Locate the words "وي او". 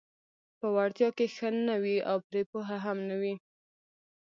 1.83-2.17